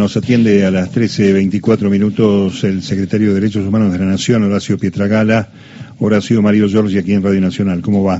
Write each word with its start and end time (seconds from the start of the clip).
nos 0.00 0.16
atiende 0.16 0.64
a 0.64 0.70
las 0.70 0.90
13.24 0.94 1.90
minutos 1.90 2.64
el 2.64 2.82
secretario 2.82 3.28
de 3.28 3.34
Derechos 3.34 3.66
Humanos 3.66 3.92
de 3.92 3.98
la 3.98 4.06
Nación, 4.06 4.42
Horacio 4.44 4.78
Pietragala. 4.78 5.50
Horacio 5.98 6.40
Mario 6.40 6.68
Giorgi, 6.68 6.96
aquí 6.96 7.12
en 7.12 7.22
Radio 7.22 7.42
Nacional. 7.42 7.82
¿Cómo 7.82 8.02
va? 8.02 8.18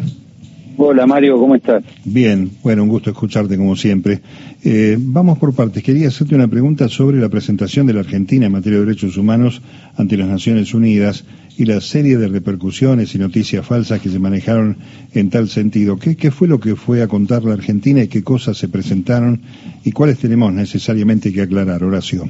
Hola 0.82 1.06
Mario, 1.06 1.38
¿cómo 1.38 1.54
estás? 1.56 1.85
Bien, 2.06 2.53
bueno, 2.62 2.85
un 2.85 2.88
gusto 2.88 3.11
escucharte 3.11 3.58
como 3.58 3.77
siempre. 3.77 4.21
Eh, 4.64 4.96
vamos 4.99 5.38
por 5.38 5.54
partes. 5.54 5.83
Quería 5.83 6.08
hacerte 6.08 6.35
una 6.35 6.49
pregunta 6.49 6.88
sobre 6.88 7.19
la 7.19 7.29
presentación 7.29 7.87
de 7.87 7.92
la 7.92 8.01
Argentina 8.01 8.46
en 8.46 8.53
materia 8.53 8.78
de 8.78 8.87
derechos 8.87 9.19
humanos 9.19 9.60
ante 9.99 10.17
las 10.17 10.27
Naciones 10.27 10.72
Unidas 10.72 11.27
y 11.58 11.67
la 11.67 11.82
serie 11.82 12.17
de 12.17 12.28
repercusiones 12.28 13.14
y 13.14 13.19
noticias 13.19 13.67
falsas 13.67 14.01
que 14.01 14.08
se 14.08 14.19
manejaron 14.19 14.78
en 15.13 15.28
tal 15.28 15.49
sentido. 15.49 15.99
¿Qué, 15.99 16.16
qué 16.16 16.30
fue 16.30 16.48
lo 16.48 16.59
que 16.60 16.74
fue 16.77 17.02
a 17.02 17.09
contar 17.09 17.45
la 17.45 17.52
Argentina 17.52 18.02
y 18.02 18.09
qué 18.09 18.24
cosas 18.24 18.56
se 18.56 18.69
presentaron 18.69 19.42
y 19.84 19.92
cuáles 19.92 20.19
tenemos 20.19 20.51
necesariamente 20.51 21.30
que 21.30 21.42
aclarar, 21.42 21.84
Horacio? 21.84 22.24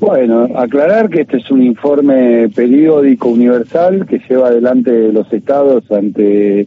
Bueno, 0.00 0.48
aclarar 0.56 1.10
que 1.10 1.20
este 1.20 1.36
es 1.36 1.50
un 1.50 1.62
informe 1.62 2.48
periódico 2.48 3.28
universal 3.28 4.06
que 4.06 4.22
lleva 4.26 4.48
adelante 4.48 5.12
los 5.12 5.30
estados 5.30 5.84
ante 5.92 6.66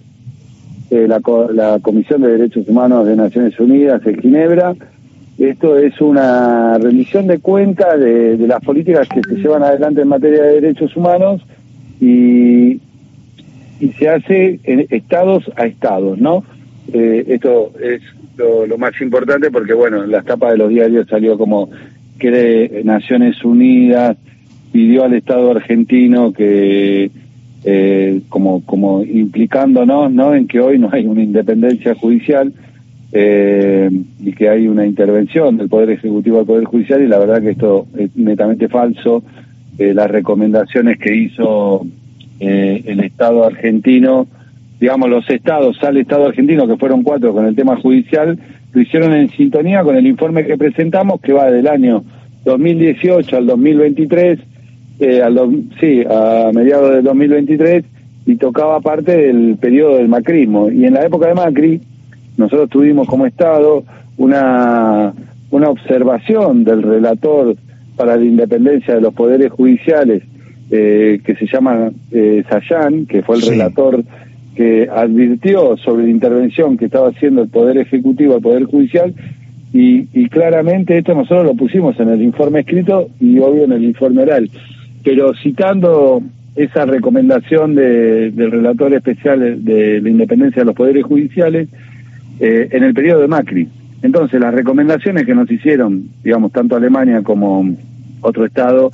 eh, 0.90 1.08
la, 1.08 1.22
la, 1.54 1.80
Comisión 1.80 2.22
de 2.22 2.32
Derechos 2.32 2.68
Humanos 2.68 3.08
de 3.08 3.16
Naciones 3.16 3.60
Unidas 3.60 4.06
en 4.06 4.22
Ginebra. 4.22 4.76
Esto 5.38 5.78
es 5.78 6.00
una 6.02 6.78
rendición 6.78 7.28
de 7.28 7.40
cuentas 7.40 8.00
de, 8.00 8.38
las 8.48 8.64
políticas 8.64 9.08
que 9.08 9.22
se 9.22 9.36
llevan 9.36 9.64
adelante 9.64 10.02
en 10.02 10.08
materia 10.08 10.42
de 10.44 10.62
derechos 10.62 10.96
humanos 10.96 11.42
y, 12.02 12.80
y 13.80 13.90
se 14.00 14.10
hace 14.10 14.60
en 14.64 14.88
estados 14.90 15.52
a 15.56 15.66
estados, 15.66 16.18
¿no? 16.18 16.44
Eh, 16.92 17.26
esto 17.28 17.72
es 17.82 18.02
lo, 18.38 18.78
más 18.78 19.00
importante 19.02 19.52
porque, 19.52 19.74
bueno, 19.74 20.04
en 20.04 20.12
las 20.12 20.26
tapas 20.26 20.52
de 20.52 20.58
los 20.58 20.70
diarios 20.70 21.08
salió 21.08 21.38
como 21.38 21.70
que 22.18 22.82
Naciones 22.84 23.44
Unidas 23.44 24.18
pidió 24.72 25.04
al 25.04 25.14
Estado 25.14 25.52
argentino 25.52 26.34
que 26.34 27.12
como, 28.66 29.04
implicándonos 29.04 30.12
¿no? 30.12 30.34
en 30.34 30.48
que 30.48 30.60
hoy 30.60 30.80
no 30.80 30.90
hay 30.92 31.06
una 31.06 31.24
independencia 31.24 31.96
judicial 31.96 32.54
eh, 33.12 33.90
y 34.20 34.34
que 34.34 34.50
hay 34.50 34.68
una 34.68 34.86
intervención 34.86 35.58
del 35.58 35.70
Poder 35.70 35.92
Ejecutivo 35.92 36.40
al 36.40 36.46
Poder 36.46 36.66
Judicial 36.66 37.02
y 37.02 37.08
la 37.08 37.20
verdad 37.20 37.42
que 37.42 37.52
esto 37.52 37.88
es 37.98 38.16
netamente 38.16 38.68
falso. 38.68 39.24
Eh, 39.78 39.94
las 39.94 40.10
recomendaciones 40.10 40.98
que 40.98 41.16
hizo 41.16 41.86
eh, 42.40 42.84
el 42.86 43.00
Estado 43.02 43.46
argentino, 43.46 44.28
digamos 44.80 45.10
los 45.10 45.30
estados 45.30 45.82
al 45.84 45.98
Estado 45.98 46.26
argentino, 46.26 46.68
que 46.68 46.78
fueron 46.78 47.04
cuatro 47.04 47.34
con 47.34 47.46
el 47.46 47.56
tema 47.56 47.78
judicial, 47.78 48.38
lo 48.74 48.82
hicieron 48.82 49.14
en 49.14 49.30
sintonía 49.30 49.84
con 49.84 49.96
el 49.96 50.06
informe 50.06 50.46
que 50.46 50.58
presentamos 50.58 51.22
que 51.22 51.34
va 51.34 51.50
del 51.52 51.68
año 51.68 52.04
2018 52.44 53.38
al 53.38 53.46
2023 53.48 54.40
eh, 55.00 55.22
sí, 55.80 56.04
a 56.10 56.52
mediados 56.54 56.96
del 56.96 57.04
2023 57.04 57.84
y 58.28 58.36
tocaba 58.36 58.82
parte 58.82 59.18
del 59.18 59.56
periodo 59.56 59.96
del 59.96 60.10
macrismo. 60.10 60.70
Y 60.70 60.86
en 60.86 60.94
la 60.94 61.06
época 61.06 61.28
de 61.28 61.34
Macri, 61.34 61.82
nosotros 62.36 62.70
tuvimos 62.70 63.08
como 63.08 63.26
Estado 63.26 63.86
una, 64.18 65.14
una 65.50 65.70
observación 65.70 66.66
del 66.66 66.84
relator 66.84 67.56
para 67.96 68.18
la 68.18 68.26
independencia 68.26 68.96
de 68.96 69.02
los 69.02 69.14
poderes 69.14 69.50
judiciales, 69.52 70.24
eh, 70.70 71.22
que 71.24 71.36
se 71.36 71.48
llama 71.48 71.90
eh, 72.12 72.44
Sayan, 72.50 73.06
que 73.06 73.24
fue 73.24 73.38
el 73.38 73.44
relator 73.44 74.04
que 74.56 74.90
advirtió 74.94 75.78
sobre 75.78 76.04
la 76.04 76.10
intervención 76.10 76.78
que 76.78 76.86
estaba 76.86 77.10
haciendo 77.10 77.44
el 77.44 77.50
Poder 77.50 77.78
Ejecutivo 77.78 78.36
al 78.36 78.42
Poder 78.42 78.66
Judicial, 78.66 79.14
y, 79.72 80.08
y 80.14 80.28
claramente 80.28 80.98
esto 80.98 81.14
nosotros 81.14 81.46
lo 81.46 81.56
pusimos 81.56 81.98
en 82.00 82.10
el 82.10 82.22
informe 82.22 82.60
escrito 82.60 83.08
y 83.22 83.40
obvio 83.40 83.64
en 83.64 83.72
el 83.72 83.86
informe 83.86 84.24
oral 84.24 84.50
pero 85.08 85.34
citando 85.42 86.22
esa 86.58 86.86
recomendación 86.86 87.76
del 87.76 88.52
relator 88.52 88.94
especial 88.94 89.64
de 89.64 90.02
la 90.02 90.10
independencia 90.10 90.64
de 90.64 90.66
los 90.66 90.76
poderes 90.76 91.06
judiciales 91.06 91.70
eh, 92.40 92.68
en 92.72 92.84
el 92.84 92.94
periodo 92.96 93.22
de 93.22 93.28
Macri. 93.28 93.68
Entonces, 94.02 94.40
las 94.42 94.54
recomendaciones 94.54 95.26
que 95.26 95.36
nos 95.36 95.50
hicieron, 95.52 96.10
digamos, 96.24 96.52
tanto 96.52 96.76
Alemania 96.76 97.22
como 97.22 97.76
otro 98.22 98.46
Estado, 98.46 98.92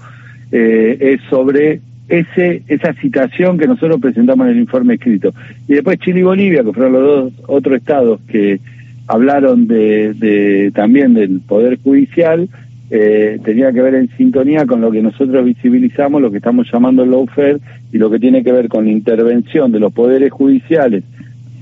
eh, 0.51 0.97
es 0.99 1.21
sobre 1.29 1.79
ese 2.09 2.63
esa 2.67 2.93
citación 2.95 3.57
que 3.57 3.65
nosotros 3.65 3.99
presentamos 4.01 4.47
en 4.47 4.53
el 4.53 4.59
informe 4.59 4.95
escrito. 4.95 5.33
Y 5.67 5.75
después 5.75 5.99
Chile 5.99 6.19
y 6.19 6.23
Bolivia, 6.23 6.63
que 6.63 6.73
fueron 6.73 6.91
los 6.91 7.01
dos 7.01 7.33
otros 7.47 7.77
estados 7.77 8.19
que 8.27 8.59
hablaron 9.07 9.67
de, 9.67 10.13
de 10.13 10.71
también 10.75 11.13
del 11.13 11.39
Poder 11.39 11.79
Judicial, 11.81 12.49
eh, 12.95 13.39
tenía 13.43 13.71
que 13.71 13.81
ver 13.81 13.95
en 13.95 14.07
sintonía 14.17 14.67
con 14.67 14.79
lo 14.79 14.91
que 14.91 15.01
nosotros 15.01 15.43
visibilizamos, 15.43 16.21
lo 16.21 16.29
que 16.29 16.37
estamos 16.37 16.69
llamando 16.71 17.01
el 17.01 17.09
lawfare 17.09 17.57
y 17.91 17.97
lo 17.97 18.11
que 18.11 18.19
tiene 18.19 18.43
que 18.43 18.51
ver 18.51 18.69
con 18.69 18.85
la 18.85 18.91
intervención 18.91 19.71
de 19.71 19.79
los 19.79 19.91
poderes 19.91 20.31
judiciales 20.31 21.03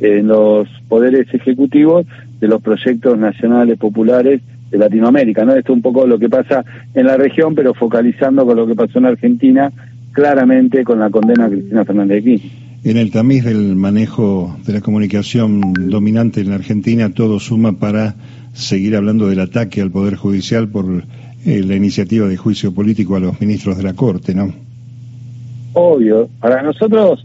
en 0.01 0.27
los 0.27 0.67
poderes 0.89 1.33
ejecutivos 1.33 2.05
de 2.41 2.47
los 2.49 2.61
proyectos 2.61 3.17
nacionales 3.17 3.77
populares 3.77 4.41
de 4.71 4.77
Latinoamérica, 4.77 5.45
¿no? 5.45 5.55
Esto 5.55 5.71
es 5.71 5.77
un 5.77 5.81
poco 5.81 6.05
lo 6.05 6.19
que 6.19 6.27
pasa 6.27 6.65
en 6.93 7.05
la 7.05 7.15
región, 7.15 7.55
pero 7.55 7.73
focalizando 7.73 8.45
con 8.45 8.57
lo 8.57 8.67
que 8.67 8.75
pasó 8.75 8.99
en 8.99 9.05
Argentina, 9.05 9.71
claramente 10.11 10.83
con 10.83 10.99
la 10.99 11.09
condena 11.09 11.45
a 11.45 11.49
Cristina 11.49 11.85
Fernández 11.85 12.25
de 12.25 12.29
Kirchner. 12.29 12.70
En 12.83 12.97
el 12.97 13.11
tamiz 13.11 13.45
del 13.45 13.75
manejo 13.75 14.57
de 14.65 14.73
la 14.73 14.81
comunicación 14.81 15.73
dominante 15.73 16.41
en 16.41 16.49
la 16.49 16.55
Argentina, 16.55 17.13
todo 17.13 17.39
suma 17.39 17.73
para 17.73 18.15
seguir 18.53 18.95
hablando 18.95 19.27
del 19.27 19.39
ataque 19.39 19.81
al 19.81 19.91
Poder 19.91 20.15
Judicial 20.15 20.67
por 20.67 21.03
eh, 21.45 21.63
la 21.63 21.75
iniciativa 21.75 22.27
de 22.27 22.37
juicio 22.37 22.73
político 22.73 23.15
a 23.15 23.19
los 23.19 23.39
ministros 23.39 23.77
de 23.77 23.83
la 23.83 23.93
Corte, 23.93 24.33
¿no? 24.33 24.51
Obvio. 25.73 26.27
Para 26.39 26.63
nosotros, 26.63 27.23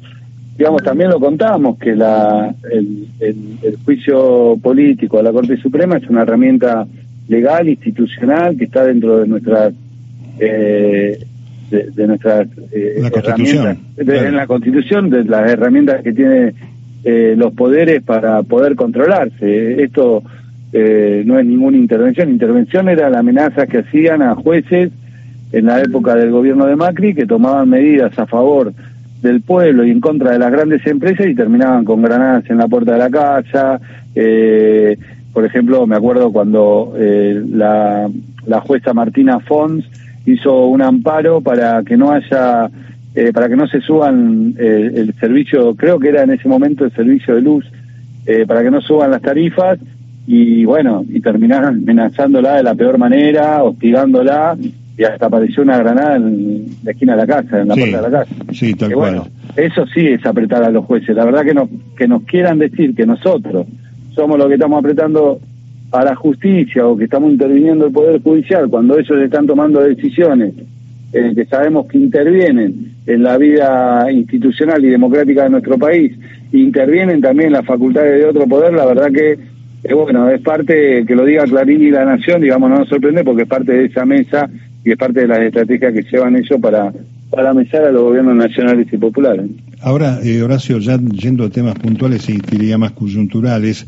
digamos, 0.59 0.83
también 0.83 1.09
lo 1.09 1.19
contamos, 1.19 1.79
que 1.79 1.97
la, 1.97 2.55
el, 2.71 3.09
el, 3.21 3.79
juicio 3.83 4.59
político 4.63 5.19
a 5.19 5.23
la 5.23 5.33
Corte 5.33 5.57
Suprema 5.57 5.97
es 5.97 6.07
una 6.11 6.23
herramienta 6.23 6.87
legal, 7.29 7.67
institucional, 7.67 8.59
que 8.59 8.65
está 8.65 8.85
dentro 8.85 9.21
de 9.21 9.27
nuestras... 9.27 9.73
Eh, 10.39 11.19
de, 11.71 12.07
nuestras 12.07 12.49
eh, 12.73 13.03
herramientas 13.15 13.79
en 13.97 14.37
la 14.37 14.47
Constitución, 14.47 15.11
de 15.11 15.25
las 15.25 15.51
herramientas 15.51 16.03
que 16.03 16.13
tiene 16.13 16.55
eh, 17.05 17.35
los 17.37 17.53
poderes 17.55 18.03
para 18.03 18.43
poder 18.43 18.75
controlarse. 18.75 19.83
Esto 19.83 20.23
eh, 20.73 21.23
no 21.25 21.39
es 21.39 21.47
ninguna 21.47 21.77
intervención. 21.77 22.31
Intervención 22.31 22.89
era 22.89 23.09
la 23.11 23.21
amenaza 23.21 23.67
que 23.67 23.79
hacían 23.79 24.23
a 24.23 24.35
jueces 24.35 24.91
en 25.53 25.67
la 25.67 25.81
época 25.81 26.15
del 26.17 26.31
gobierno 26.31 26.67
de 26.67 26.77
Macri 26.77 27.15
que 27.15 27.27
tomaban 27.27 27.71
medidas 27.71 28.19
a 28.19 28.27
favor 28.27 28.73
del 29.23 29.41
pueblo 29.41 29.85
y 29.85 29.91
en 29.91 30.01
contra 30.01 30.33
de 30.33 30.39
las 30.39 30.53
grandes 30.53 30.87
empresas 30.87 31.27
y 31.27 31.35
terminaban 31.35 31.85
con 31.85 32.03
granadas 32.03 32.49
en 32.51 32.59
la 32.59 32.69
puerta 32.69 32.93
de 32.93 32.99
la 32.99 33.11
casa. 33.11 33.81
Eh, 34.15 34.99
por 35.33 35.45
ejemplo, 35.45 35.87
me 35.87 35.97
acuerdo 35.97 36.33
cuando 36.33 36.95
eh, 36.99 37.43
la, 37.51 38.11
la 38.47 38.61
jueza 38.61 38.95
Martina 38.95 39.41
Fons 39.41 39.85
hizo 40.27 40.67
un 40.67 40.83
amparo 40.83 41.41
para 41.41 41.83
que 41.83 41.97
no 41.97 42.11
haya, 42.11 42.69
eh, 43.15 43.33
para 43.33 43.49
que 43.49 43.57
no 43.57 43.67
se 43.67 43.81
suban 43.81 44.55
eh, 44.59 44.91
el 44.95 45.15
servicio, 45.15 45.75
creo 45.75 45.99
que 45.99 46.09
era 46.09 46.23
en 46.23 46.33
ese 46.33 46.49
momento 46.49 46.85
el 46.85 46.93
servicio 46.93 47.35
de 47.35 47.41
luz, 47.41 47.65
eh, 48.27 48.45
para 48.47 48.63
que 48.63 48.71
no 48.71 48.81
suban 48.81 49.13
las 49.13 49.23
tarifas 49.23 49.79
y 50.27 50.65
bueno, 50.65 51.05
y 51.09 51.21
terminaron 51.21 51.77
amenazándola 51.77 52.57
de 52.57 52.65
la 52.65 52.75
peor 52.75 52.99
manera, 52.99 53.63
hostigándola 53.63 54.57
y 54.99 55.05
hasta 55.05 55.27
apareció 55.27 55.63
una 55.63 55.79
granada 55.79 56.17
en 56.17 56.67
la 56.83 56.91
esquina 56.91 57.13
de 57.13 57.19
la 57.19 57.27
casa, 57.27 57.61
en 57.61 57.69
la 57.69 57.75
puerta 57.75 57.97
de 58.03 58.11
la 58.11 58.19
casa. 58.19 58.35
Sí, 58.53 58.75
tal 58.75 58.93
cual. 58.93 59.23
eso 59.55 59.87
sí 59.95 60.09
es 60.09 60.25
apretar 60.27 60.65
a 60.65 60.71
los 60.71 60.85
jueces. 60.87 61.15
La 61.15 61.25
verdad 61.25 61.45
que, 61.45 61.55
no, 61.55 61.69
que 61.97 62.09
nos 62.09 62.23
quieran 62.23 62.59
decir 62.59 62.95
que 62.95 63.07
nosotros 63.07 63.67
somos 64.15 64.39
los 64.39 64.49
que 64.49 64.55
estamos 64.55 64.79
apretando 64.79 65.39
a 65.93 66.05
la 66.05 66.15
justicia 66.15 66.87
o 66.87 66.97
que 66.97 67.05
estamos 67.05 67.31
interviniendo 67.31 67.87
el 67.87 67.93
Poder 67.93 68.21
Judicial 68.23 68.69
cuando 68.69 68.99
ellos 68.99 69.19
están 69.19 69.47
tomando 69.47 69.81
decisiones 69.81 70.55
eh, 71.13 71.33
que 71.35 71.47
sabemos 71.47 71.87
que 71.87 71.99
intervienen 71.99 72.93
en 73.07 73.23
la 73.23 73.39
vida 73.39 74.11
institucional 74.11 74.85
y 74.85 74.89
democrática 74.89 75.45
de 75.45 75.51
nuestro 75.51 75.79
país, 75.79 76.13
intervienen 76.53 77.21
también 77.21 77.53
las 77.53 77.65
facultades 77.65 78.21
de 78.21 78.27
otro 78.27 78.47
poder, 78.47 78.75
la 78.75 78.87
verdad 78.87 79.13
que 79.13 79.39
eh, 79.85 79.95
bueno, 79.95 80.29
es 80.29 80.41
parte, 80.41 81.05
que 81.07 81.15
lo 81.15 81.25
diga 81.25 81.45
Clarín 81.45 81.81
y 81.83 81.91
la 81.91 82.05
Nación, 82.05 82.41
digamos, 82.41 82.69
no 82.71 82.79
nos 82.79 82.89
sorprende 82.89 83.23
porque 83.23 83.43
es 83.43 83.49
parte 83.49 83.73
de 83.73 83.85
esa 83.85 84.05
mesa 84.05 84.51
y 84.85 84.91
es 84.91 84.99
parte 84.99 85.21
de 85.21 85.29
las 85.29 85.39
estrategias 85.41 85.93
que 85.93 86.03
llevan 86.03 86.37
ellos 86.37 86.61
para, 86.61 86.93
para 87.31 87.55
mesar 87.55 87.85
a 87.85 87.93
los 87.93 88.03
gobiernos 88.03 88.35
nacionales 88.35 88.89
y 88.91 88.97
populares. 88.97 89.47
Ahora, 89.81 90.19
eh, 90.25 90.43
Horacio, 90.43 90.79
ya 90.79 90.99
yendo 90.99 91.45
a 91.45 91.51
temas 91.51 91.77
puntuales 91.77 92.29
y 92.29 92.39
diría 92.39 92.79
más 92.79 92.93
coyunturales, 92.93 93.87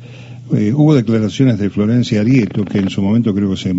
eh, 0.54 0.72
hubo 0.72 0.94
declaraciones 0.94 1.58
de 1.58 1.70
Florencia 1.70 2.20
Arieto, 2.20 2.64
que 2.64 2.78
en 2.78 2.90
su 2.90 3.02
momento 3.02 3.34
creo 3.34 3.50
que 3.50 3.56
se 3.56 3.70
eh, 3.70 3.74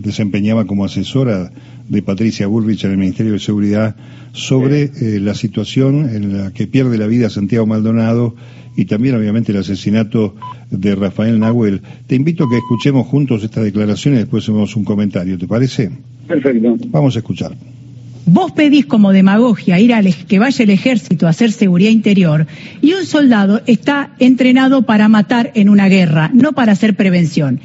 desempeñaba 0.00 0.66
como 0.66 0.84
asesora 0.84 1.50
de 1.88 2.02
Patricia 2.02 2.46
Bullrich 2.46 2.84
en 2.84 2.92
el 2.92 2.98
Ministerio 2.98 3.32
de 3.32 3.38
Seguridad, 3.38 3.96
sobre 4.32 4.84
eh, 4.84 5.20
la 5.20 5.34
situación 5.34 6.08
en 6.08 6.36
la 6.36 6.52
que 6.52 6.66
pierde 6.66 6.98
la 6.98 7.06
vida 7.06 7.30
Santiago 7.30 7.66
Maldonado 7.66 8.34
y 8.76 8.84
también 8.84 9.14
obviamente 9.14 9.52
el 9.52 9.58
asesinato 9.58 10.34
de 10.70 10.94
Rafael 10.94 11.38
Nahuel. 11.38 11.80
Te 12.06 12.14
invito 12.14 12.44
a 12.44 12.50
que 12.50 12.58
escuchemos 12.58 13.06
juntos 13.06 13.42
esta 13.42 13.62
declaración 13.62 14.14
y 14.14 14.18
después 14.18 14.44
hacemos 14.44 14.76
un 14.76 14.84
comentario, 14.84 15.38
¿te 15.38 15.48
parece? 15.48 15.90
Perfecto. 16.26 16.76
Vamos 16.90 17.16
a 17.16 17.18
escuchar. 17.18 17.56
Vos 18.26 18.52
pedís 18.52 18.86
como 18.86 19.12
demagogia 19.12 19.78
ir 19.80 19.92
al 19.92 20.14
que 20.14 20.38
vaya 20.38 20.62
el 20.62 20.70
ejército 20.70 21.26
a 21.26 21.30
hacer 21.30 21.52
seguridad 21.52 21.90
interior 21.90 22.46
y 22.80 22.92
un 22.92 23.04
soldado 23.06 23.62
está 23.66 24.10
entrenado 24.18 24.82
para 24.82 25.08
matar 25.08 25.50
en 25.54 25.68
una 25.68 25.88
guerra, 25.88 26.30
no 26.32 26.52
para 26.52 26.72
hacer 26.72 26.96
prevención. 26.96 27.60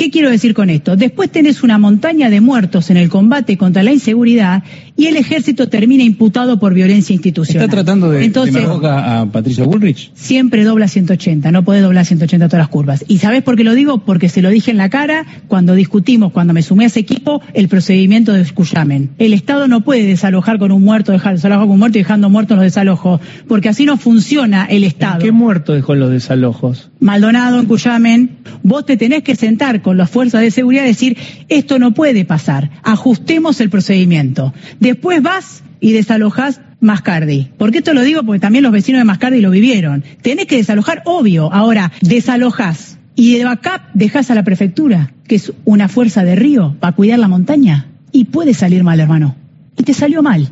¿Qué 0.00 0.10
quiero 0.10 0.30
decir 0.30 0.54
con 0.54 0.70
esto? 0.70 0.96
Después 0.96 1.30
tenés 1.30 1.62
una 1.62 1.76
montaña 1.76 2.30
de 2.30 2.40
muertos 2.40 2.88
en 2.88 2.96
el 2.96 3.10
combate 3.10 3.58
contra 3.58 3.82
la 3.82 3.92
inseguridad 3.92 4.62
y 4.96 5.08
el 5.08 5.18
ejército 5.18 5.68
termina 5.68 6.02
imputado 6.02 6.58
por 6.58 6.72
violencia 6.72 7.12
institucional. 7.12 7.64
¿Está 7.64 7.76
tratando 7.76 8.10
de 8.10 8.24
Entonces, 8.24 8.64
a 8.64 9.26
Patricia 9.30 9.64
Bullrich? 9.64 10.10
Siempre 10.14 10.64
dobla 10.64 10.88
180, 10.88 11.52
no 11.52 11.64
puede 11.64 11.82
doblar 11.82 12.06
180 12.06 12.48
todas 12.48 12.60
las 12.60 12.68
curvas. 12.68 13.04
¿Y 13.08 13.18
sabés 13.18 13.42
por 13.42 13.56
qué 13.56 13.64
lo 13.64 13.74
digo? 13.74 13.98
Porque 13.98 14.30
se 14.30 14.40
lo 14.40 14.48
dije 14.48 14.70
en 14.70 14.78
la 14.78 14.88
cara 14.88 15.26
cuando 15.48 15.74
discutimos, 15.74 16.32
cuando 16.32 16.54
me 16.54 16.62
sumé 16.62 16.84
a 16.84 16.86
ese 16.86 17.00
equipo, 17.00 17.42
el 17.52 17.68
procedimiento 17.68 18.32
de 18.32 18.40
Escuyamen. 18.40 19.10
El 19.18 19.34
Estado 19.34 19.68
no 19.68 19.82
puede 19.82 20.06
desalojar 20.06 20.58
con 20.58 20.72
un 20.72 20.82
muerto, 20.82 21.12
dejar 21.12 21.34
desalojar 21.34 21.66
con 21.66 21.72
un 21.72 21.78
muerto 21.78 21.98
y 21.98 22.02
dejando 22.02 22.30
muertos 22.30 22.56
los 22.56 22.64
desalojos, 22.64 23.20
porque 23.48 23.68
así 23.68 23.84
no 23.84 23.98
funciona 23.98 24.64
el 24.64 24.84
Estado. 24.84 25.18
¿Qué 25.18 25.30
muerto 25.32 25.74
dejó 25.74 25.94
los 25.94 26.10
desalojos? 26.10 26.90
Maldonado 27.00 27.60
en 27.60 27.66
Cuyamen, 27.66 28.38
vos 28.62 28.86
te 28.86 28.96
tenés 28.96 29.22
que 29.22 29.34
sentar 29.34 29.82
con 29.82 29.89
las 29.94 30.10
fuerzas 30.10 30.40
de 30.40 30.50
seguridad 30.50 30.84
decir, 30.84 31.16
esto 31.48 31.78
no 31.78 31.92
puede 31.92 32.24
pasar, 32.24 32.70
ajustemos 32.82 33.60
el 33.60 33.70
procedimiento. 33.70 34.52
Después 34.78 35.22
vas 35.22 35.62
y 35.80 35.92
desalojas 35.92 36.60
Mascardi. 36.80 37.50
¿Por 37.58 37.72
qué 37.72 37.78
esto 37.78 37.94
lo 37.94 38.02
digo? 38.02 38.22
Porque 38.22 38.40
también 38.40 38.62
los 38.62 38.72
vecinos 38.72 39.00
de 39.00 39.04
Mascardi 39.04 39.40
lo 39.40 39.50
vivieron. 39.50 40.02
Tenés 40.22 40.46
que 40.46 40.56
desalojar, 40.56 41.02
obvio. 41.04 41.52
Ahora, 41.52 41.92
desalojas 42.00 42.98
y 43.14 43.36
de 43.36 43.44
backup 43.44 43.82
dejas 43.92 44.30
a 44.30 44.34
la 44.34 44.44
prefectura, 44.44 45.12
que 45.26 45.34
es 45.36 45.52
una 45.64 45.88
fuerza 45.88 46.24
de 46.24 46.36
río, 46.36 46.76
para 46.80 46.96
cuidar 46.96 47.18
la 47.18 47.28
montaña. 47.28 47.86
Y 48.12 48.24
puede 48.24 48.54
salir 48.54 48.82
mal, 48.82 48.98
hermano. 48.98 49.36
Y 49.76 49.82
te 49.82 49.94
salió 49.94 50.22
mal. 50.22 50.48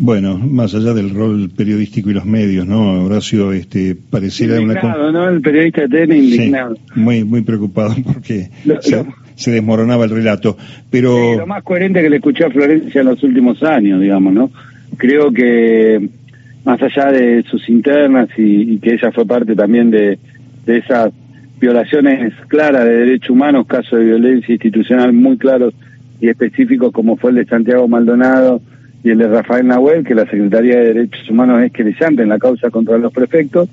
Bueno, 0.00 0.38
más 0.38 0.74
allá 0.74 0.94
del 0.94 1.10
rol 1.10 1.50
periodístico 1.56 2.10
y 2.10 2.14
los 2.14 2.24
medios, 2.24 2.66
¿no? 2.66 3.04
Horacio, 3.04 3.52
este, 3.52 3.96
pareciera 3.96 4.60
una... 4.60 4.74
¿no? 5.10 5.28
El 5.28 5.40
periodista 5.40 5.86
de 5.86 6.04
indignado. 6.16 6.76
muy, 6.94 7.24
muy 7.24 7.42
preocupado 7.42 7.94
porque 8.04 8.48
se, 9.34 9.50
desmoronaba 9.50 10.04
el 10.04 10.10
relato, 10.10 10.56
pero... 10.90 11.38
lo 11.38 11.46
más 11.46 11.64
coherente 11.64 12.00
que 12.00 12.10
le 12.10 12.16
escuché 12.16 12.44
a 12.44 12.50
Florencia 12.50 13.00
en 13.00 13.08
los 13.08 13.22
últimos 13.24 13.62
años, 13.62 14.00
digamos, 14.00 14.32
¿no? 14.32 14.50
Creo 14.96 15.32
que 15.32 16.08
más 16.64 16.80
allá 16.80 17.10
de 17.10 17.42
sus 17.44 17.68
internas 17.68 18.28
y, 18.36 18.78
que 18.78 18.94
ella 18.94 19.10
fue 19.10 19.26
parte 19.26 19.56
también 19.56 19.90
de, 19.90 20.18
de 20.64 20.76
esas 20.78 21.12
violaciones 21.60 22.34
claras 22.46 22.84
de 22.84 22.98
derechos 22.98 23.30
humanos, 23.30 23.66
casos 23.66 23.98
de 23.98 24.04
violencia 24.04 24.52
institucional 24.52 25.12
muy 25.12 25.36
claros 25.38 25.74
y 26.20 26.28
específicos 26.28 26.92
como 26.92 27.16
fue 27.16 27.30
el 27.30 27.36
de 27.36 27.46
Santiago 27.46 27.88
Maldonado, 27.88 28.60
y 29.02 29.10
el 29.10 29.18
de 29.18 29.28
Rafael 29.28 29.66
Nahuel, 29.66 30.04
que 30.04 30.14
la 30.14 30.24
Secretaría 30.24 30.78
de 30.78 30.94
Derechos 30.94 31.30
Humanos 31.30 31.62
es 31.62 31.72
querellante 31.72 32.22
en 32.22 32.28
la 32.28 32.38
causa 32.38 32.70
contra 32.70 32.98
los 32.98 33.12
prefectos. 33.12 33.68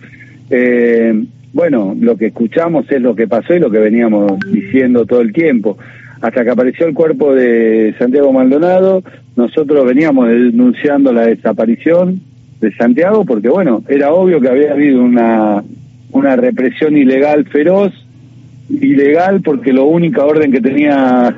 Eh, 0.50 1.26
bueno, 1.54 1.96
lo 2.00 2.18
que 2.18 2.28
escuchamos 2.28 2.86
es 2.92 3.02
lo 3.02 3.16
que 3.16 3.28
pasó 3.28 3.56
y 3.56 3.60
lo 3.60 3.72
que 3.72 3.80
veníamos 3.80 4.40
diciendo 4.52 5.06
todo 5.06 5.22
el 5.22 5.34
tiempo. 5.34 5.78
Hasta 6.22 6.44
que 6.44 6.50
apareció 6.50 6.86
el 6.86 6.94
cuerpo 6.94 7.34
de 7.34 7.96
Santiago 7.98 8.32
Maldonado, 8.32 9.04
nosotros 9.36 9.86
veníamos 9.86 10.28
denunciando 10.28 11.12
la 11.12 11.28
desaparición 11.28 12.22
de 12.62 12.74
Santiago 12.76 13.26
porque, 13.26 13.50
bueno, 13.50 13.84
era 13.88 14.14
obvio 14.14 14.40
que 14.40 14.50
había 14.50 14.74
habido 14.74 15.02
una, 15.02 15.64
una 16.12 16.36
represión 16.36 16.98
ilegal 16.98 17.46
feroz, 17.46 17.94
ilegal 18.70 19.42
porque 19.42 19.74
la 19.74 19.82
única 19.82 20.24
orden 20.26 20.52
que 20.52 20.62
tenía 20.62 21.36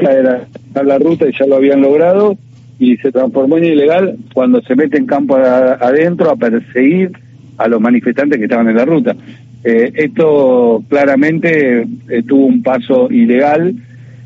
era 0.00 0.46
la 0.82 0.98
ruta 0.98 1.28
y 1.28 1.32
ya 1.38 1.46
lo 1.46 1.56
habían 1.56 1.80
logrado, 1.80 2.36
y 2.80 2.96
se 2.96 3.12
transformó 3.12 3.58
en 3.58 3.64
ilegal 3.64 4.16
cuando 4.32 4.62
se 4.62 4.74
mete 4.74 4.96
en 4.96 5.06
campo 5.06 5.36
adentro 5.36 6.30
a 6.30 6.36
perseguir 6.36 7.12
a 7.58 7.68
los 7.68 7.78
manifestantes 7.78 8.38
que 8.38 8.44
estaban 8.44 8.68
en 8.68 8.76
la 8.76 8.86
ruta. 8.86 9.14
Eh, 9.62 9.92
esto 9.94 10.82
claramente 10.88 11.82
eh, 12.08 12.22
tuvo 12.26 12.46
un 12.46 12.62
paso 12.62 13.12
ilegal, 13.12 13.74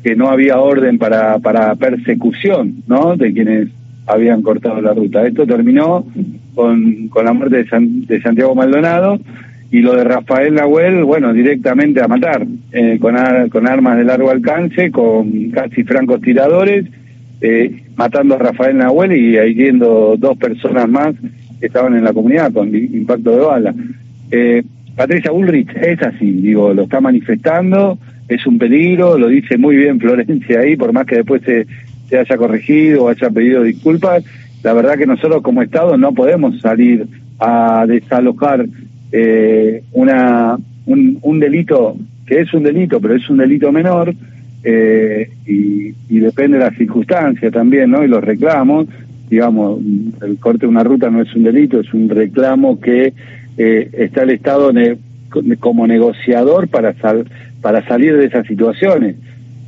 que 0.01 0.15
no 0.15 0.29
había 0.29 0.59
orden 0.59 0.97
para, 0.97 1.37
para 1.39 1.75
persecución 1.75 2.83
¿no? 2.87 3.17
de 3.17 3.33
quienes 3.33 3.67
habían 4.07 4.41
cortado 4.41 4.79
la 4.79 4.93
ruta. 4.93 5.27
Esto 5.27 5.45
terminó 5.45 6.05
con, 6.53 7.09
con 7.09 7.25
la 7.25 7.33
muerte 7.33 7.63
de, 7.63 7.67
de 7.79 8.21
Santiago 8.21 8.55
Maldonado 8.55 9.19
y 9.69 9.79
lo 9.79 9.95
de 9.95 10.05
Rafael 10.05 10.53
Nahuel, 10.53 11.03
bueno, 11.03 11.33
directamente 11.33 12.01
a 12.01 12.07
matar, 12.07 12.47
eh, 12.71 12.99
con, 13.01 13.15
con 13.49 13.67
armas 13.67 13.97
de 13.97 14.05
largo 14.05 14.29
alcance, 14.29 14.91
con 14.91 15.49
casi 15.49 15.83
francos 15.83 16.21
tiradores 16.21 16.85
eh, 17.41 17.84
matando 17.95 18.35
a 18.35 18.39
Rafael 18.39 18.77
Nahuel 18.77 19.13
y 19.13 19.37
hiriendo 19.37 20.15
dos 20.17 20.37
personas 20.37 20.87
más 20.89 21.15
que 21.59 21.67
estaban 21.67 21.95
en 21.95 22.03
la 22.03 22.13
comunidad 22.13 22.51
con 22.51 22.75
impacto 22.75 23.31
de 23.31 23.39
bala. 23.39 23.75
Eh, 24.31 24.63
Patricia 24.95 25.31
Bullrich 25.31 25.69
es 25.75 26.01
así, 26.01 26.31
digo, 26.31 26.73
lo 26.73 26.83
está 26.83 27.01
manifestando, 27.01 27.97
es 28.27 28.45
un 28.47 28.57
peligro, 28.57 29.17
lo 29.17 29.27
dice 29.27 29.57
muy 29.57 29.75
bien 29.75 29.99
Florencia 29.99 30.59
ahí, 30.59 30.75
por 30.75 30.93
más 30.93 31.05
que 31.05 31.17
después 31.17 31.41
se, 31.43 31.67
se 32.09 32.17
haya 32.17 32.37
corregido 32.37 33.03
o 33.03 33.09
haya 33.09 33.29
pedido 33.29 33.63
disculpas, 33.63 34.23
la 34.63 34.73
verdad 34.73 34.97
que 34.97 35.05
nosotros 35.05 35.41
como 35.41 35.61
Estado 35.61 35.97
no 35.97 36.13
podemos 36.13 36.59
salir 36.61 37.07
a 37.39 37.85
desalojar 37.87 38.65
eh, 39.11 39.83
una, 39.91 40.57
un, 40.85 41.19
un 41.21 41.39
delito 41.39 41.97
que 42.25 42.39
es 42.39 42.53
un 42.53 42.63
delito, 42.63 42.99
pero 42.99 43.15
es 43.15 43.29
un 43.29 43.37
delito 43.37 43.71
menor, 43.71 44.13
eh, 44.67 45.29
y, 45.45 45.93
depende 46.19 46.57
de 46.57 46.63
las 46.63 46.75
circunstancias 46.75 47.53
también, 47.53 47.91
¿no? 47.91 48.03
Y 48.03 48.07
los 48.07 48.23
reclamos, 48.23 48.87
digamos, 49.29 49.79
el 50.23 50.39
corte 50.39 50.61
de 50.61 50.67
una 50.67 50.83
ruta 50.83 51.11
no 51.11 51.21
es 51.21 51.35
un 51.35 51.43
delito, 51.43 51.79
es 51.79 51.93
un 51.93 52.09
reclamo 52.09 52.79
que 52.79 53.13
eh, 53.59 53.89
está 53.93 54.23
el 54.23 54.31
Estado 54.31 54.71
como 55.59 55.85
negociador 55.85 56.67
para, 56.67 56.93
sal 56.95 57.27
para 57.61 57.87
salir 57.87 58.17
de 58.17 58.25
esas 58.25 58.47
situaciones. 58.47 59.17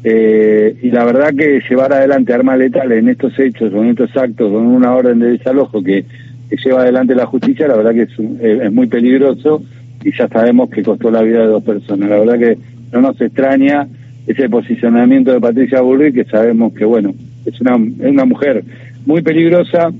Eh, 0.04 0.78
y 0.82 0.90
la 0.90 1.06
verdad 1.06 1.32
que 1.36 1.62
llevar 1.70 1.94
adelante 1.94 2.34
armas 2.34 2.58
letales 2.58 2.98
en 2.98 3.10
estos 3.10 3.38
hechos 3.38 3.72
o 3.72 3.84
en 3.84 3.90
estos 3.90 4.18
actos 4.18 4.52
con 4.52 4.66
una 4.66 4.96
orden 4.96 5.20
de 5.20 5.32
desalojo 5.32 5.84
que, 5.84 6.06
lleva 6.50 6.82
adelante 6.82 7.14
la 7.14 7.26
justicia, 7.28 7.68
la 7.68 7.76
verdad 7.76 7.94
que 7.94 8.04
es, 8.04 8.62
es 8.64 8.72
muy 8.72 8.88
peligroso 8.88 9.62
y 10.04 10.12
ya 10.18 10.28
sabemos 10.28 10.70
que 10.72 10.82
costó 10.82 11.12
la 11.12 11.22
vida 11.22 11.42
de 11.42 11.48
dos 11.48 11.64
personas. 11.64 12.10
La 12.10 12.20
verdad 12.20 12.40
que 12.40 12.58
no 12.94 13.02
nos 13.02 13.22
extraña 13.22 13.88
ese 14.28 14.50
posicionamiento 14.50 15.32
de 15.32 15.40
Patricia 15.40 15.82
Bullrich, 15.82 16.14
que 16.14 16.26
sabemos 16.26 16.74
que, 16.74 16.86
bueno, 16.86 17.16
es 17.46 17.60
una, 17.62 17.76
es 17.76 18.12
una 18.12 18.26
mujer 18.26 18.64
muy 19.06 19.22
peligrosa, 19.22 19.92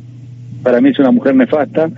para 0.62 0.82
mí 0.82 0.90
es 0.90 1.00
una 1.00 1.12
mujer 1.12 1.36
nefasta, 1.36 1.90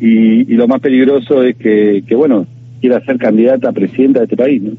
y, 0.00 0.44
lo 0.54 0.66
más 0.66 0.80
peligroso 0.80 1.42
es 1.42 1.56
que, 1.56 2.02
que, 2.06 2.14
bueno, 2.14 2.46
quiera 2.80 3.04
ser 3.04 3.18
candidata 3.18 3.68
a 3.68 3.72
presidenta 3.72 4.20
de 4.20 4.24
este 4.24 4.36
país, 4.36 4.62
¿no? 4.62 4.72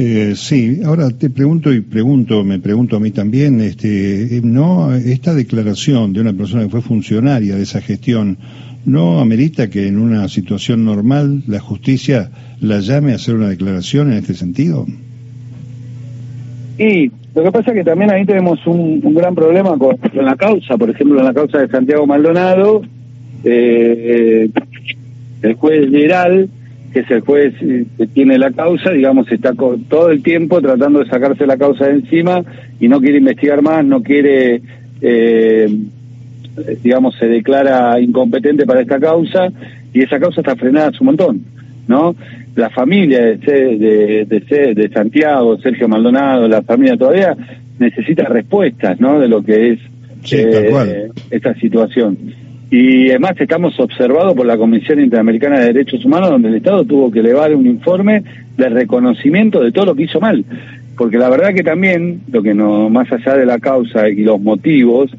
Eh, 0.00 0.34
sí, 0.36 0.80
ahora 0.84 1.10
te 1.10 1.28
pregunto 1.28 1.74
y 1.74 1.80
pregunto, 1.80 2.44
me 2.44 2.60
pregunto 2.60 2.96
a 2.96 3.00
mí 3.00 3.10
también, 3.10 3.60
este, 3.60 4.36
eh, 4.36 4.40
no, 4.44 4.94
esta 4.94 5.34
declaración 5.34 6.12
de 6.12 6.20
una 6.20 6.32
persona 6.32 6.62
que 6.62 6.68
fue 6.68 6.82
funcionaria 6.82 7.56
de 7.56 7.62
esa 7.62 7.80
gestión, 7.80 8.38
¿no 8.84 9.18
amerita 9.18 9.70
que 9.70 9.88
en 9.88 9.98
una 9.98 10.28
situación 10.28 10.84
normal 10.84 11.42
la 11.48 11.58
justicia 11.58 12.30
la 12.60 12.78
llame 12.78 13.10
a 13.10 13.16
hacer 13.16 13.34
una 13.34 13.48
declaración 13.48 14.12
en 14.12 14.18
este 14.18 14.34
sentido? 14.34 14.86
Y 16.78 17.10
lo 17.34 17.42
que 17.42 17.52
pasa 17.52 17.72
es 17.72 17.78
que 17.78 17.84
también 17.84 18.10
ahí 18.10 18.24
tenemos 18.24 18.64
un, 18.66 19.00
gran 19.14 19.34
problema 19.34 19.76
con, 19.76 19.98
la 20.14 20.36
causa, 20.36 20.76
por 20.76 20.90
ejemplo, 20.90 21.18
en 21.18 21.26
la 21.26 21.34
causa 21.34 21.58
de 21.58 21.68
Santiago 21.68 22.06
Maldonado, 22.06 22.82
eh, 23.44 24.48
el 25.42 25.54
juez 25.54 25.90
general, 25.90 26.48
que 26.92 27.00
es 27.00 27.10
el 27.10 27.20
juez 27.20 27.54
que 27.58 28.06
tiene 28.06 28.38
la 28.38 28.52
causa, 28.52 28.90
digamos, 28.90 29.30
está 29.30 29.52
todo 29.54 30.10
el 30.10 30.22
tiempo 30.22 30.60
tratando 30.60 31.00
de 31.00 31.10
sacarse 31.10 31.46
la 31.46 31.56
causa 31.56 31.86
de 31.86 31.94
encima 31.94 32.42
y 32.80 32.88
no 32.88 33.00
quiere 33.00 33.18
investigar 33.18 33.60
más, 33.60 33.84
no 33.84 34.02
quiere, 34.02 34.62
eh, 35.00 35.78
digamos, 36.82 37.16
se 37.16 37.26
declara 37.26 38.00
incompetente 38.00 38.66
para 38.66 38.80
esta 38.80 38.98
causa 39.00 39.48
y 39.92 40.02
esa 40.02 40.18
causa 40.18 40.40
está 40.40 40.56
frenada 40.56 40.88
a 40.88 40.92
su 40.92 41.04
montón, 41.04 41.42
¿no? 41.86 42.14
La 42.58 42.70
familia 42.70 43.20
de, 43.20 43.36
de, 43.36 44.26
de, 44.26 44.74
de, 44.74 44.88
Santiago, 44.90 45.58
Sergio 45.58 45.88
Maldonado, 45.88 46.48
la 46.48 46.62
familia 46.62 46.96
todavía 46.96 47.36
necesita 47.78 48.24
respuestas, 48.24 49.00
¿no? 49.00 49.20
De 49.20 49.28
lo 49.28 49.42
que 49.42 49.70
es 49.72 49.78
eh, 50.32 51.08
esta 51.30 51.54
situación. 51.54 52.18
Y 52.70 53.10
además 53.10 53.34
estamos 53.38 53.78
observados 53.78 54.34
por 54.34 54.44
la 54.44 54.58
Comisión 54.58 55.00
Interamericana 55.00 55.60
de 55.60 55.72
Derechos 55.72 56.04
Humanos, 56.04 56.30
donde 56.30 56.48
el 56.48 56.56
Estado 56.56 56.84
tuvo 56.84 57.10
que 57.10 57.20
elevar 57.20 57.54
un 57.54 57.66
informe 57.66 58.24
de 58.56 58.68
reconocimiento 58.68 59.62
de 59.62 59.70
todo 59.70 59.86
lo 59.86 59.94
que 59.94 60.02
hizo 60.02 60.20
mal. 60.20 60.44
Porque 60.96 61.16
la 61.16 61.30
verdad 61.30 61.54
que 61.54 61.62
también, 61.62 62.22
lo 62.30 62.42
que 62.42 62.54
no, 62.54 62.90
más 62.90 63.10
allá 63.12 63.36
de 63.36 63.46
la 63.46 63.60
causa 63.60 64.08
y 64.08 64.22
los 64.22 64.40
motivos, 64.40 65.12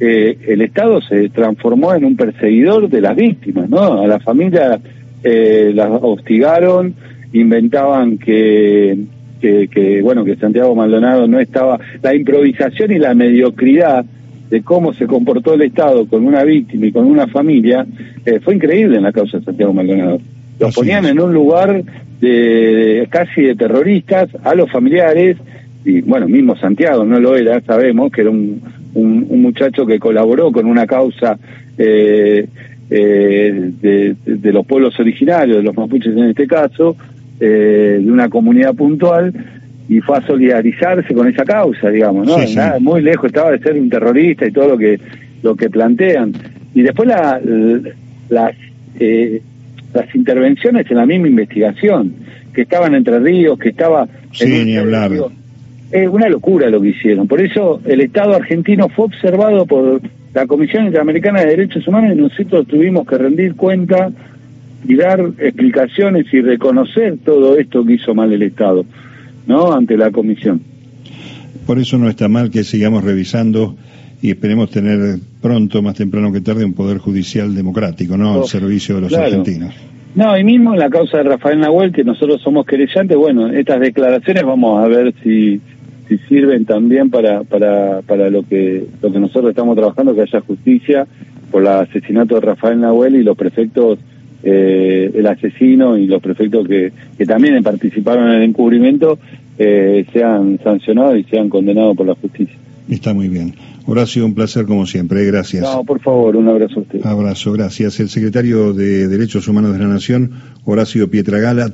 eh, 0.00 0.36
el 0.48 0.60
Estado 0.62 1.00
se 1.02 1.28
transformó 1.28 1.94
en 1.94 2.04
un 2.04 2.16
perseguidor 2.16 2.88
de 2.88 3.00
las 3.00 3.14
víctimas, 3.14 3.70
¿no? 3.70 4.02
A 4.02 4.06
la 4.08 4.18
familia 4.18 4.80
eh, 5.22 5.72
las 5.74 5.90
hostigaron, 5.90 6.94
inventaban 7.32 8.18
que, 8.18 8.98
que, 9.40 10.00
bueno, 10.02 10.24
que 10.24 10.36
Santiago 10.36 10.74
Maldonado 10.74 11.26
no 11.26 11.40
estaba, 11.40 11.78
la 12.02 12.14
improvisación 12.14 12.92
y 12.92 12.98
la 12.98 13.14
mediocridad 13.14 14.04
de 14.50 14.62
cómo 14.62 14.92
se 14.94 15.06
comportó 15.06 15.54
el 15.54 15.62
Estado 15.62 16.06
con 16.06 16.26
una 16.26 16.42
víctima 16.42 16.86
y 16.86 16.92
con 16.92 17.06
una 17.06 17.28
familia, 17.28 17.86
eh, 18.26 18.40
fue 18.40 18.54
increíble 18.54 18.96
en 18.96 19.04
la 19.04 19.12
causa 19.12 19.38
de 19.38 19.44
Santiago 19.44 19.72
Maldonado. 19.72 20.20
Los 20.58 20.74
ponían 20.74 21.06
en 21.06 21.20
un 21.20 21.32
lugar 21.32 21.82
de, 22.20 23.06
casi 23.10 23.42
de 23.42 23.54
terroristas 23.54 24.28
a 24.42 24.54
los 24.54 24.70
familiares, 24.70 25.36
y 25.84 26.00
bueno, 26.02 26.28
mismo 26.28 26.56
Santiago 26.56 27.04
no 27.04 27.20
lo 27.20 27.36
era, 27.36 27.60
sabemos 27.62 28.12
que 28.12 28.22
era 28.22 28.30
un, 28.30 28.60
un, 28.94 29.42
muchacho 29.42 29.86
que 29.86 29.98
colaboró 29.98 30.52
con 30.52 30.66
una 30.66 30.86
causa 30.86 31.38
eh, 31.78 32.46
eh, 32.90 33.70
de, 33.80 34.16
de, 34.24 34.52
los 34.52 34.66
pueblos 34.66 34.98
originarios, 34.98 35.58
de 35.58 35.62
los 35.62 35.76
mapuches 35.76 36.16
en 36.16 36.24
este 36.24 36.46
caso, 36.46 36.96
eh, 37.38 38.00
de 38.02 38.10
una 38.10 38.28
comunidad 38.28 38.74
puntual 38.74 39.32
y 39.88 40.00
fue 40.00 40.18
a 40.18 40.26
solidarizarse 40.26 41.14
con 41.14 41.28
esa 41.28 41.44
causa, 41.44 41.88
digamos, 41.88 42.26
¿no? 42.26 42.36
muy 42.80 43.02
lejos 43.02 43.26
estaba 43.26 43.50
de 43.50 43.58
ser 43.60 43.78
un 43.78 43.88
terrorista 43.88 44.46
y 44.46 44.52
todo 44.52 44.68
lo 44.68 44.78
que 44.78 45.00
lo 45.42 45.56
que 45.56 45.70
plantean. 45.70 46.32
Y 46.74 46.82
después 46.82 47.08
la, 47.08 47.40
las 48.28 48.54
eh, 48.98 49.42
las 49.92 50.14
intervenciones 50.14 50.90
en 50.90 50.96
la 50.96 51.06
misma 51.06 51.28
investigación, 51.28 52.14
que 52.54 52.62
estaban 52.62 52.94
Entre 52.94 53.18
Ríos, 53.18 53.58
que 53.58 53.70
estaba... 53.70 54.08
Sí, 54.32 54.64
ni 54.64 54.76
hablar. 54.76 55.10
Es 55.90 56.08
una 56.08 56.28
locura 56.28 56.68
lo 56.70 56.80
que 56.80 56.88
hicieron. 56.88 57.26
Por 57.26 57.40
eso 57.40 57.80
el 57.84 58.00
Estado 58.00 58.34
argentino 58.34 58.88
fue 58.88 59.06
observado 59.06 59.66
por 59.66 60.00
la 60.34 60.46
Comisión 60.46 60.86
Interamericana 60.86 61.40
de 61.40 61.46
Derechos 61.46 61.86
Humanos 61.86 62.12
y 62.14 62.20
nosotros 62.20 62.66
tuvimos 62.66 63.06
que 63.06 63.18
rendir 63.18 63.54
cuenta 63.54 64.10
y 64.86 64.94
dar 64.96 65.20
explicaciones 65.38 66.26
y 66.32 66.40
reconocer 66.40 67.18
todo 67.24 67.58
esto 67.58 67.84
que 67.84 67.94
hizo 67.94 68.14
mal 68.14 68.32
el 68.32 68.42
Estado, 68.42 68.84
¿no? 69.46 69.72
Ante 69.72 69.96
la 69.96 70.10
Comisión. 70.10 70.60
Por 71.66 71.78
eso 71.78 71.98
no 71.98 72.08
está 72.08 72.28
mal 72.28 72.50
que 72.50 72.64
sigamos 72.64 73.04
revisando 73.04 73.76
y 74.22 74.30
esperemos 74.30 74.70
tener 74.70 75.18
pronto, 75.40 75.82
más 75.82 75.96
temprano 75.96 76.32
que 76.32 76.40
tarde, 76.40 76.64
un 76.64 76.74
poder 76.74 76.98
judicial 76.98 77.54
democrático, 77.54 78.16
¿no? 78.16 78.34
Al 78.34 78.44
servicio 78.44 78.96
de 78.96 79.00
los 79.02 79.12
argentinos. 79.12 79.74
No, 80.14 80.36
y 80.36 80.42
mismo 80.42 80.72
en 80.72 80.80
la 80.80 80.90
causa 80.90 81.18
de 81.18 81.24
Rafael 81.24 81.60
Nahuel, 81.60 81.92
que 81.92 82.02
nosotros 82.02 82.42
somos 82.42 82.66
querellantes, 82.66 83.16
bueno, 83.16 83.48
estas 83.48 83.80
declaraciones 83.80 84.42
vamos 84.42 84.84
a 84.84 84.88
ver 84.88 85.14
si, 85.22 85.60
si 86.10 86.18
sirven 86.28 86.64
también 86.64 87.08
para, 87.08 87.44
para, 87.44 88.02
para 88.02 88.28
lo 88.30 88.42
que 88.42 88.84
lo 89.00 89.12
que 89.12 89.20
nosotros 89.20 89.50
estamos 89.50 89.76
trabajando, 89.76 90.12
que 90.12 90.22
haya 90.22 90.40
justicia 90.40 91.06
por 91.52 91.62
el 91.62 91.68
asesinato 91.68 92.34
de 92.34 92.40
Rafael 92.40 92.80
Nahuel 92.80 93.14
y 93.14 93.22
los 93.22 93.36
prefectos 93.36 94.00
eh, 94.42 95.10
el 95.14 95.26
asesino 95.26 95.96
y 95.96 96.06
los 96.06 96.20
prefectos 96.20 96.66
que, 96.66 96.92
que 97.16 97.26
también 97.26 97.62
participaron 97.62 98.28
en 98.28 98.36
el 98.36 98.42
encubrimiento 98.42 99.18
eh, 99.58 100.04
sean 100.12 100.58
sancionados 100.64 101.18
y 101.18 101.24
sean 101.24 101.48
condenados 101.48 101.96
por 101.96 102.06
la 102.06 102.14
justicia. 102.14 102.56
Está 102.88 103.14
muy 103.14 103.28
bien. 103.28 103.54
Horacio, 103.86 104.24
un 104.24 104.34
placer 104.34 104.66
como 104.66 104.86
siempre, 104.86 105.24
gracias. 105.26 105.62
No, 105.62 105.84
por 105.84 106.00
favor, 106.00 106.36
un 106.36 106.48
abrazo 106.48 106.80
a 106.80 106.82
usted. 106.82 107.04
Abrazo, 107.04 107.52
gracias. 107.52 108.00
El 108.00 108.08
secretario 108.08 108.72
de 108.72 109.08
Derechos 109.08 109.46
Humanos 109.48 109.72
de 109.72 109.78
la 109.78 109.86
Nación, 109.86 110.32
Horacio 110.64 111.10
Pietragala. 111.10 111.68